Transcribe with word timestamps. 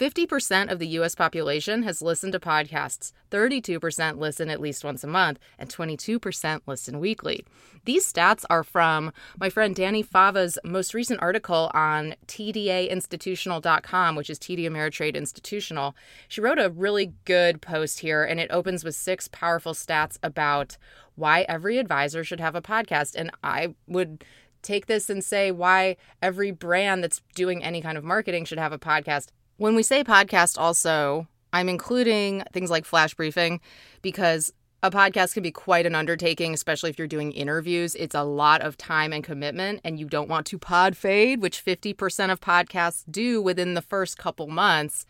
50% 0.00 0.72
of 0.72 0.78
the 0.78 0.86
US 0.98 1.14
population 1.14 1.82
has 1.82 2.00
listened 2.00 2.32
to 2.32 2.40
podcasts, 2.40 3.12
32% 3.30 4.16
listen 4.16 4.48
at 4.48 4.58
least 4.58 4.82
once 4.82 5.04
a 5.04 5.06
month, 5.06 5.38
and 5.58 5.68
22% 5.68 6.62
listen 6.66 6.98
weekly. 6.98 7.44
These 7.84 8.10
stats 8.10 8.46
are 8.48 8.64
from 8.64 9.12
my 9.38 9.50
friend 9.50 9.76
Dani 9.76 10.02
Fava's 10.02 10.58
most 10.64 10.94
recent 10.94 11.20
article 11.20 11.70
on 11.74 12.14
TDAinstitutional.com, 12.28 14.16
which 14.16 14.30
is 14.30 14.38
TD 14.38 14.60
Ameritrade 14.60 15.16
Institutional. 15.16 15.94
She 16.28 16.40
wrote 16.40 16.58
a 16.58 16.70
really 16.70 17.12
good 17.26 17.60
post 17.60 17.98
here, 17.98 18.24
and 18.24 18.40
it 18.40 18.50
opens 18.50 18.82
with 18.82 18.94
six 18.94 19.28
powerful 19.28 19.74
stats 19.74 20.16
about 20.22 20.78
why 21.14 21.42
every 21.42 21.76
advisor 21.76 22.24
should 22.24 22.40
have 22.40 22.54
a 22.54 22.62
podcast. 22.62 23.14
And 23.16 23.30
I 23.44 23.74
would 23.86 24.24
take 24.62 24.86
this 24.86 25.10
and 25.10 25.22
say 25.22 25.50
why 25.50 25.98
every 26.22 26.52
brand 26.52 27.04
that's 27.04 27.20
doing 27.34 27.62
any 27.62 27.82
kind 27.82 27.98
of 27.98 28.04
marketing 28.04 28.46
should 28.46 28.58
have 28.58 28.72
a 28.72 28.78
podcast. 28.78 29.28
When 29.60 29.74
we 29.74 29.82
say 29.82 30.02
podcast, 30.02 30.56
also, 30.56 31.28
I'm 31.52 31.68
including 31.68 32.42
things 32.50 32.70
like 32.70 32.86
flash 32.86 33.12
briefing 33.12 33.60
because 34.00 34.54
a 34.82 34.90
podcast 34.90 35.34
can 35.34 35.42
be 35.42 35.50
quite 35.50 35.84
an 35.84 35.94
undertaking, 35.94 36.54
especially 36.54 36.88
if 36.88 36.98
you're 36.98 37.06
doing 37.06 37.30
interviews. 37.32 37.94
It's 37.94 38.14
a 38.14 38.22
lot 38.22 38.62
of 38.62 38.78
time 38.78 39.12
and 39.12 39.22
commitment, 39.22 39.82
and 39.84 40.00
you 40.00 40.06
don't 40.06 40.30
want 40.30 40.46
to 40.46 40.58
pod 40.58 40.96
fade, 40.96 41.42
which 41.42 41.62
50% 41.62 42.32
of 42.32 42.40
podcasts 42.40 43.04
do 43.10 43.42
within 43.42 43.74
the 43.74 43.82
first 43.82 44.16
couple 44.16 44.46
months. 44.46 45.04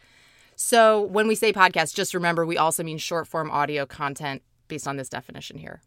So 0.56 1.00
when 1.00 1.28
we 1.28 1.36
say 1.36 1.52
podcast, 1.52 1.94
just 1.94 2.12
remember 2.12 2.44
we 2.44 2.58
also 2.58 2.82
mean 2.82 2.98
short 2.98 3.28
form 3.28 3.52
audio 3.52 3.86
content 3.86 4.42
based 4.66 4.88
on 4.88 4.96
this 4.96 5.08
definition 5.08 5.58
here. 5.58 5.80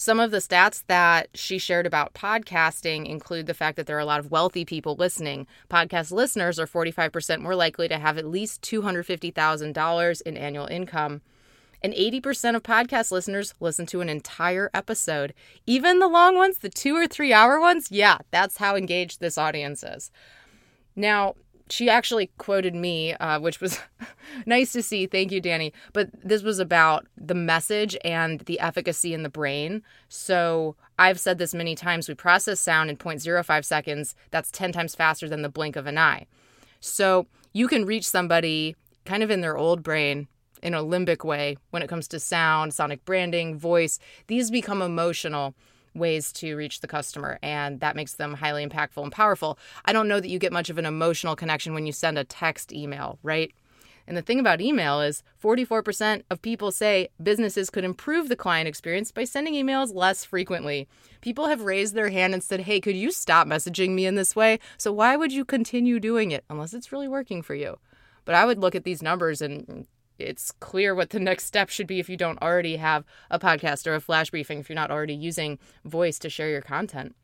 Some 0.00 0.20
of 0.20 0.30
the 0.30 0.38
stats 0.38 0.84
that 0.86 1.26
she 1.34 1.58
shared 1.58 1.84
about 1.84 2.14
podcasting 2.14 3.08
include 3.08 3.48
the 3.48 3.52
fact 3.52 3.74
that 3.76 3.88
there 3.88 3.96
are 3.96 3.98
a 3.98 4.04
lot 4.04 4.20
of 4.20 4.30
wealthy 4.30 4.64
people 4.64 4.94
listening. 4.94 5.48
Podcast 5.68 6.12
listeners 6.12 6.60
are 6.60 6.68
45% 6.68 7.40
more 7.40 7.56
likely 7.56 7.88
to 7.88 7.98
have 7.98 8.16
at 8.16 8.24
least 8.24 8.62
$250,000 8.62 10.22
in 10.22 10.36
annual 10.36 10.66
income. 10.66 11.20
And 11.82 11.92
80% 11.92 12.54
of 12.54 12.62
podcast 12.62 13.10
listeners 13.10 13.54
listen 13.58 13.86
to 13.86 14.00
an 14.00 14.08
entire 14.08 14.70
episode. 14.72 15.34
Even 15.66 15.98
the 15.98 16.06
long 16.06 16.36
ones, 16.36 16.58
the 16.58 16.68
two 16.68 16.94
or 16.94 17.08
three 17.08 17.32
hour 17.32 17.58
ones, 17.58 17.90
yeah, 17.90 18.18
that's 18.30 18.58
how 18.58 18.76
engaged 18.76 19.18
this 19.18 19.36
audience 19.36 19.82
is. 19.82 20.12
Now, 20.94 21.34
she 21.70 21.88
actually 21.88 22.30
quoted 22.38 22.74
me, 22.74 23.14
uh, 23.14 23.40
which 23.40 23.60
was 23.60 23.78
nice 24.46 24.72
to 24.72 24.82
see. 24.82 25.06
Thank 25.06 25.32
you, 25.32 25.40
Dani. 25.40 25.72
But 25.92 26.10
this 26.22 26.42
was 26.42 26.58
about 26.58 27.06
the 27.16 27.34
message 27.34 27.96
and 28.04 28.40
the 28.40 28.60
efficacy 28.60 29.14
in 29.14 29.22
the 29.22 29.28
brain. 29.28 29.82
So 30.08 30.76
I've 30.98 31.20
said 31.20 31.38
this 31.38 31.54
many 31.54 31.74
times. 31.74 32.08
We 32.08 32.14
process 32.14 32.60
sound 32.60 32.90
in 32.90 32.96
0.05 32.96 33.64
seconds. 33.64 34.14
That's 34.30 34.50
10 34.50 34.72
times 34.72 34.94
faster 34.94 35.28
than 35.28 35.42
the 35.42 35.48
blink 35.48 35.76
of 35.76 35.86
an 35.86 35.98
eye. 35.98 36.26
So 36.80 37.26
you 37.52 37.68
can 37.68 37.84
reach 37.84 38.08
somebody 38.08 38.76
kind 39.04 39.22
of 39.22 39.30
in 39.30 39.40
their 39.40 39.56
old 39.56 39.82
brain 39.82 40.28
in 40.62 40.74
a 40.74 40.82
limbic 40.82 41.24
way 41.24 41.56
when 41.70 41.82
it 41.82 41.88
comes 41.88 42.08
to 42.08 42.20
sound, 42.20 42.74
sonic 42.74 43.04
branding, 43.04 43.58
voice. 43.58 43.98
These 44.26 44.50
become 44.50 44.82
emotional 44.82 45.54
ways 45.98 46.32
to 46.34 46.56
reach 46.56 46.80
the 46.80 46.88
customer, 46.88 47.38
and 47.42 47.80
that 47.80 47.96
makes 47.96 48.14
them 48.14 48.34
highly 48.34 48.66
impactful 48.66 49.02
and 49.02 49.12
powerful. 49.12 49.58
I 49.84 49.92
don't 49.92 50.08
know 50.08 50.20
that 50.20 50.28
you 50.28 50.38
get 50.38 50.52
much 50.52 50.70
of 50.70 50.78
an 50.78 50.86
emotional 50.86 51.36
connection 51.36 51.74
when 51.74 51.86
you 51.86 51.92
send 51.92 52.18
a 52.18 52.24
text 52.24 52.72
email, 52.72 53.18
right? 53.22 53.52
And 54.08 54.16
the 54.16 54.22
thing 54.22 54.40
about 54.40 54.62
email 54.62 55.02
is 55.02 55.22
44% 55.42 56.22
of 56.30 56.40
people 56.40 56.72
say 56.72 57.08
businesses 57.22 57.68
could 57.68 57.84
improve 57.84 58.30
the 58.30 58.36
client 58.36 58.66
experience 58.66 59.12
by 59.12 59.24
sending 59.24 59.52
emails 59.52 59.94
less 59.94 60.24
frequently. 60.24 60.88
People 61.20 61.48
have 61.48 61.60
raised 61.60 61.94
their 61.94 62.08
hand 62.08 62.32
and 62.32 62.42
said, 62.42 62.60
hey, 62.60 62.80
could 62.80 62.96
you 62.96 63.10
stop 63.10 63.46
messaging 63.46 63.90
me 63.90 64.06
in 64.06 64.14
this 64.14 64.34
way? 64.34 64.60
So 64.78 64.92
why 64.92 65.16
would 65.16 65.30
you 65.30 65.44
continue 65.44 66.00
doing 66.00 66.30
it 66.30 66.44
unless 66.48 66.72
it's 66.72 66.90
really 66.90 67.06
working 67.06 67.42
for 67.42 67.54
you? 67.54 67.78
But 68.24 68.34
I 68.34 68.46
would 68.46 68.58
look 68.58 68.74
at 68.74 68.84
these 68.84 69.02
numbers 69.02 69.42
and 69.42 69.86
it's 70.18 70.52
clear 70.52 70.94
what 70.94 71.10
the 71.10 71.20
next 71.20 71.44
step 71.44 71.68
should 71.68 71.86
be 71.86 72.00
if 72.00 72.08
you 72.08 72.16
don't 72.16 72.40
already 72.42 72.76
have 72.76 73.04
a 73.30 73.38
podcast 73.38 73.86
or 73.86 73.94
a 73.94 74.00
flash 74.00 74.30
briefing, 74.30 74.58
if 74.58 74.68
you're 74.68 74.74
not 74.74 74.90
already 74.90 75.14
using 75.14 75.58
voice 75.84 76.18
to 76.20 76.28
share 76.28 76.50
your 76.50 76.62
content. 76.62 77.14